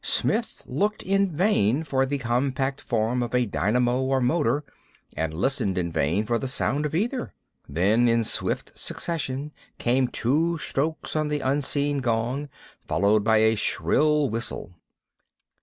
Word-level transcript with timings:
Smith 0.03 0.63
looked 0.65 1.03
in 1.03 1.29
vain 1.29 1.83
for 1.83 2.07
the 2.07 2.17
compact 2.17 2.81
form 2.81 3.21
of 3.21 3.35
a 3.35 3.45
dynamo 3.45 4.01
or 4.01 4.19
motor, 4.19 4.63
and 5.15 5.31
listened 5.31 5.77
in 5.77 5.91
vain 5.91 6.25
for 6.25 6.39
the 6.39 6.47
sound 6.47 6.87
of 6.87 6.95
either. 6.95 7.35
Then, 7.69 8.09
in 8.09 8.23
swift 8.23 8.71
succession, 8.73 9.51
came 9.77 10.07
two 10.07 10.57
strokes 10.57 11.15
on 11.15 11.27
the 11.27 11.41
unseen 11.41 11.99
gong, 11.99 12.49
followed 12.87 13.23
by 13.23 13.41
a 13.43 13.53
shrill 13.53 14.27
whistle. 14.27 14.73